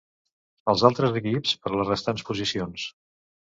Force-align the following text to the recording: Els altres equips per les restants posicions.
Els 0.73 0.83
altres 0.89 1.19
equips 1.21 1.53
per 1.67 1.73
les 1.75 1.93
restants 1.93 2.29
posicions. 2.33 2.91